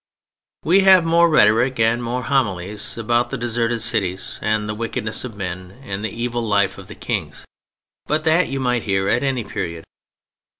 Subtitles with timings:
[0.65, 5.35] We have more rhetoric and more homilies about the "deserted cities and the wickedness of
[5.35, 7.45] men and the evil life of the Kings;"
[8.07, 9.83] but that you might hear at any period.